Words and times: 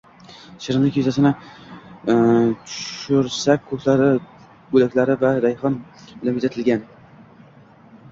Shirinlik 0.67 0.95
yuzasini 0.99 1.31
turshak 3.09 3.69
bo‘laklari 4.71 5.17
va 5.25 5.31
rayhon 5.45 5.77
bilan 6.23 6.39
bezating 6.41 6.81